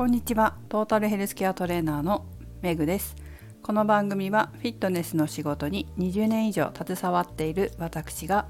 [0.00, 0.54] こんにちは。
[0.70, 2.24] トータルヘルスケアトレーナーの
[2.62, 3.16] メグです。
[3.62, 8.46] この番組はフィットネスの仕事に20年以上携わっている私が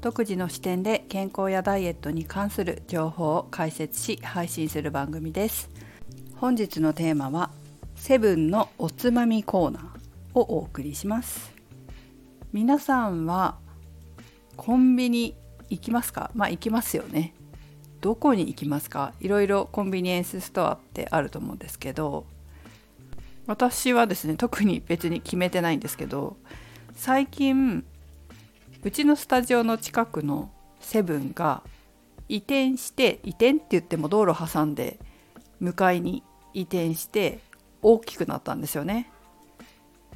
[0.00, 5.70] 独自の視点で健康やダイエットに関する情報を解説し配信する番組です。
[6.36, 7.50] 本日のテーマは
[7.96, 11.52] セブンのおつまみコーナーをお送りします。
[12.52, 13.58] 皆さんは
[14.56, 15.34] コンビニ
[15.68, 16.30] 行きますか？
[16.36, 17.34] まあ行きますよね。
[18.02, 19.14] どこに行きますか？
[19.20, 22.26] いろいろコンビニエンスストアってあると思うんですけど
[23.46, 26.36] 私はですね特に別に決めてないんですけど
[26.94, 27.84] 最近
[28.82, 31.62] うちのスタジオの近くのセブンが
[32.28, 34.98] 移転して移転って言っても道路挟んで
[35.60, 37.38] 向かいに移転して
[37.82, 39.10] 大きくなったんですよね。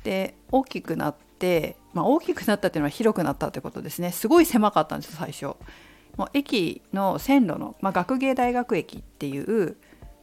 [0.03, 5.55] で大きくなって、まあ、大きくなったっていうのは広くなったってことですねすごい狭かったんです最初。
[6.17, 9.77] もう駅の線路の、まあ、学芸大学駅っていう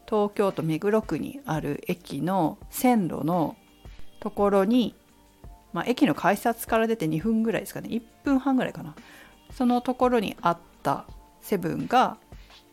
[0.07, 3.55] 東京都目黒区にある駅の線路の
[4.19, 4.95] ところに、
[5.71, 7.89] まあ、駅の改札から出て2分ぐらいですかね。
[7.89, 8.95] 1分半ぐらいかな。
[9.51, 11.05] そのところにあった
[11.41, 12.17] セブンが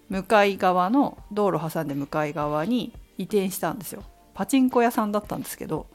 [0.08, 4.02] 向かい側の道路挟んで向かい側に移転したんですよ。
[4.34, 5.86] パチンコ屋さんだったんですけど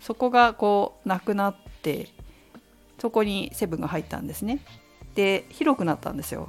[0.00, 2.08] そこがこうなくなって
[2.98, 4.60] そこにセブンが入ったんですね。
[5.14, 6.48] で広くなったんですよ。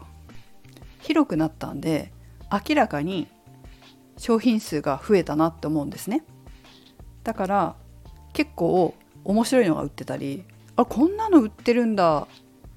[1.01, 2.11] 広くなったんで
[2.51, 3.27] 明らかに
[4.17, 6.23] 商品数が増えたなって思うんですね。
[7.23, 7.75] だから
[8.33, 10.43] 結構面白いのが売ってたり
[10.75, 12.27] あこんなの売ってるんだ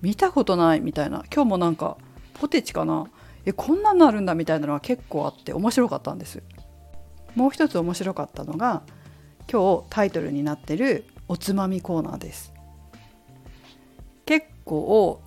[0.02, 1.24] 見たことないみたいな。
[1.32, 1.96] 今日もなんか
[2.34, 3.06] ポテチかな
[3.46, 6.42] えこんなのあるんだみたいなのが結構あって面白かったんです。
[7.34, 8.82] もう一つ面白かったのが
[9.50, 12.52] 今日タイトルになってるおつまみコーナーです。
[14.26, 15.20] 結構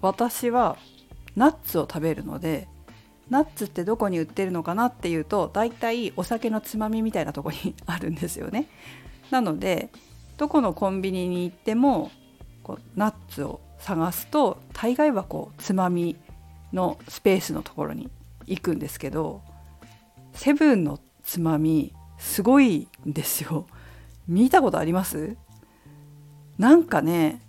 [0.00, 0.76] 私は
[1.36, 2.68] ナッツを食べるので
[3.30, 8.68] ナッツってどこに売ってるのかなっていうと大体お酒のつまみみたいなとこにあるんですよね。
[9.30, 9.90] なので
[10.36, 12.10] どこのコンビニに行っても
[12.62, 16.16] こうナッツを探すと大概はこうつまみ
[16.72, 18.10] のスペースのところに
[18.46, 19.42] 行くんですけど
[20.34, 23.66] セブンのつまみすごいんですよ。
[24.28, 25.36] 見たことあります？
[26.58, 27.40] なんかね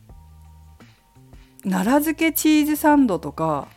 [1.64, 3.68] 奈良漬けチーズサンドとか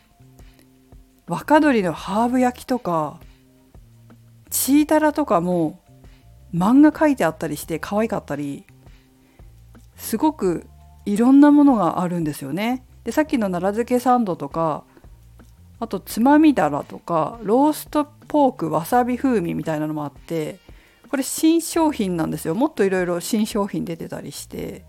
[1.29, 3.19] 若鶏のハーブ焼きとか
[4.49, 5.79] チータラとかも
[6.55, 8.65] 漫画描いてあったりして可愛かったり
[9.95, 10.65] すごく
[11.05, 12.83] いろんなものがあるんですよね。
[13.03, 14.83] でさっきの奈良漬けサンドとか
[15.79, 20.57] あとつまみだらとかローストポークわさび風味みたいなのもあって
[21.09, 24.83] これ新商品なんですよもっといろいろ新商品出てたりして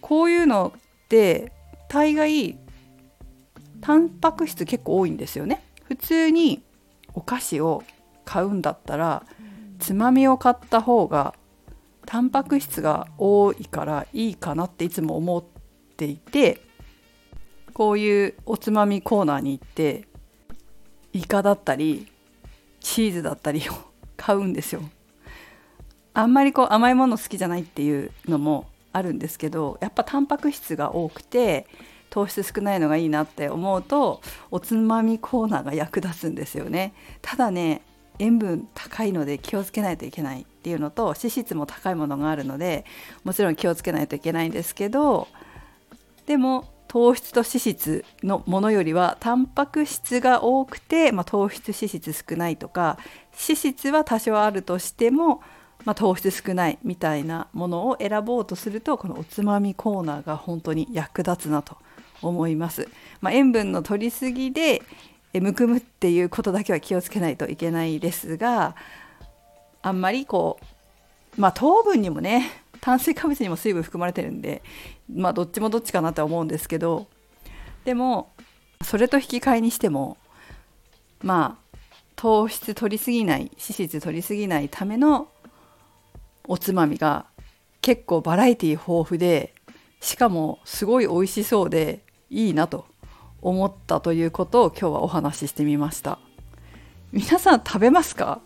[0.00, 1.52] こういうのって
[1.88, 2.58] 大概
[3.84, 6.62] タンパク質結構多いんですよね普通に
[7.12, 7.84] お菓子を
[8.24, 9.24] 買うんだったら
[9.78, 11.34] つまみを買った方が
[12.06, 15.44] タンパク質が多いからいいかなっていつも思っ
[15.98, 16.62] ていて
[17.74, 20.08] こういうおつまみコーナーに行って
[21.12, 22.10] イカだったり
[22.80, 23.74] チーズだったりを
[24.16, 24.80] 買うんですよ。
[26.14, 31.66] あんまりこう甘いもの好きじゃないっていうのもあるんですけどやっぱタンパク質が多くて
[32.10, 34.20] 糖質少ないのがいいなって思うと
[34.50, 36.94] おつまみコーナーが役立つんですよね。
[37.22, 37.82] ただね
[38.18, 42.84] 塩分高いので気をつけないといけないっていうのと脂質も高いものがあるので
[43.24, 45.28] もちろん気をつけないといけないんですけど
[46.26, 52.98] でも糖質と脂質のものよりはタンパク質が多くて、まあ、糖質脂質少ないとか
[53.32, 55.42] 脂質は多少あるとしても、
[55.84, 61.78] まあ、糖質少ないみたいなものを選ぼうとするとこのおつまみコーナーが本当に役立つなと
[62.28, 62.88] 思います。
[63.20, 64.82] まあ、塩分の摂りすぎで
[65.40, 68.76] むくむっていうことだけは気をつけないといけないですが
[69.82, 70.58] あんまりこ
[71.36, 74.62] うまあ糖分にもね炭水化物にも水分含まれてるんで
[75.12, 77.08] まあどっちもどっちかなとは思うんですけど
[77.84, 78.32] でも
[78.82, 80.16] それと引き換えにしても
[81.22, 81.78] まあ
[82.16, 85.28] 糖質取りすぎない脂質取りすぎないための
[86.46, 87.26] おつまみが
[87.80, 89.54] 結構バラエティ豊富で
[90.00, 92.03] しかもすごい美味しそうで
[92.34, 92.84] いいなと
[93.42, 96.18] 思ったということを今日はお話ししてみました。
[97.12, 98.40] 皆さん食べますか？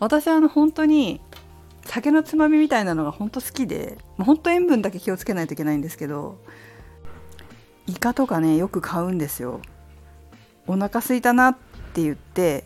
[0.00, 1.20] 私はあの本当に
[1.84, 6.38] 酒のつまみみたいなのが本当好きで本当塩分だけ気をつけないといけないんですけど
[7.86, 9.60] イカとかねよく買うんですよ。
[10.66, 11.56] お腹すいたなっ
[11.92, 12.64] て言って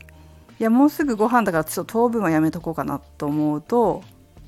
[0.58, 4.02] いやもうすぐご飯だからちょっと糖分はやめとこうかなと思うと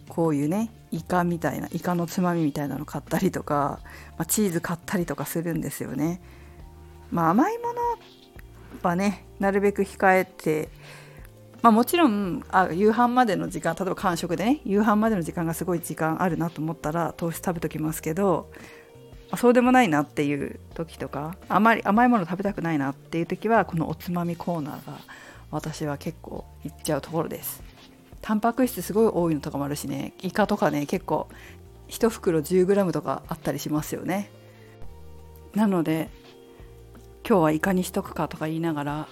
[0.09, 3.81] こういうねイカみたいなイカのつまみみたいなの買ったりとか、
[4.17, 6.21] まあ、チーズ買ったりとかするんですよね。
[7.11, 7.81] まあ、甘いもの
[8.83, 10.69] はねなるべく控えて
[11.63, 18.51] まあ、もちろんあ夕飯までの時間例えば間食でね夕飯までの時間がすごい時間あるなと思ったら糖質食べときますけど
[19.37, 24.99] そうでもないなっていう時とかあまり甘いもの食べたくないなっていう時はこのおつまみコーナーが
[25.51, 27.63] 私は結構いっちゃうところです
[28.21, 30.13] タンパク質すごい多いのとかもあるしね。
[30.23, 31.29] イカとかね結構
[31.89, 34.31] 1袋 10g とかあったりしますよね。
[35.55, 36.11] なので
[37.27, 39.09] 今日はイカにしとくかとか言いながら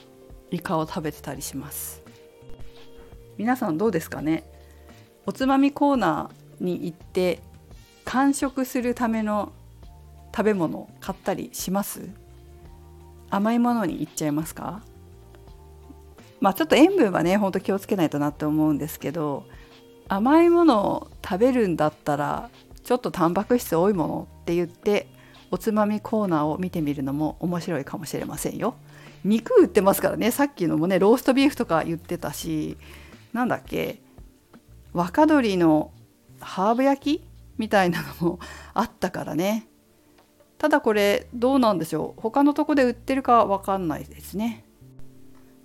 [0.50, 2.02] イカを食べてたりします。
[3.38, 4.44] 皆さんどうですかね。
[5.26, 7.42] おつまみコーナーに行って
[8.04, 9.52] 完食するための
[10.34, 12.08] 食べ物買ったりします？
[13.30, 14.82] 甘いものに行っちゃいますか？
[16.40, 19.44] まあちょっと塩分はねほんと気をつけないとなって思うんですけど
[20.08, 22.50] 甘いものを食べるんだったら
[22.84, 25.08] ちょっとタンパク質多いものって言って
[25.50, 28.74] おつまみコーナーを見てみるのも面白いかもしれませんよ。
[29.24, 32.76] 肉売ってますからねさっきのもねローストビーフとか言ってたし
[33.32, 34.00] なんだっけ
[34.92, 35.90] 若鶏の
[36.40, 37.24] ハーブ焼き
[37.58, 38.38] みたいなのも
[38.74, 39.66] あったからね。
[40.58, 42.20] ただこれどうなんでしょう。
[42.20, 44.64] 他のとこで売ってるかわかんないですね。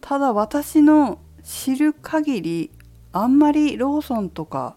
[0.01, 2.71] ただ私の知る限り
[3.13, 4.75] あんまりローソンとか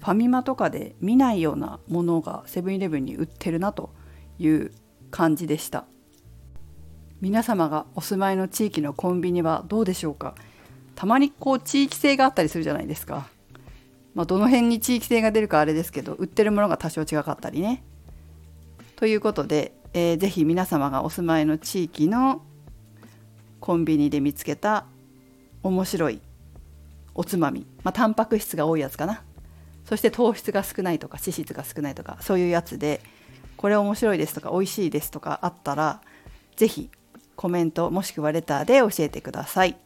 [0.00, 3.90] ファミマとかで見ないようなものがセブンイレブンに売ってるなと
[4.38, 4.72] いう
[5.10, 5.86] 感じでした。
[7.20, 10.36] 皆様がお住まいの地域のコンビニはどうでしょうか？
[10.94, 13.28] たまにこう地域性があったりするじゃないですか、
[14.14, 17.82] まあ、どの辺に地域性が出るかあれですけど売ってるものが多少違かったりね。
[18.96, 22.42] ということで、えー、ぜひ皆様がお住まいの地域の
[23.68, 24.86] コンビニで見つけた
[25.62, 26.22] 面白い
[27.14, 29.22] おつまみ、まあ、タンパク質が多いやつかな。
[29.84, 33.02] そして糖質が少ないとか脂質が少ないとかそういうやつで
[33.58, 36.00] これ面白いですとか美味しいですとかあったら
[36.56, 36.88] 是非
[37.36, 39.76] コメントもしくはレターで教えてください。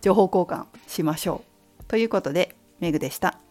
[0.00, 1.44] 情報交換しましょ
[1.80, 1.84] う。
[1.84, 3.43] ということでメグでした。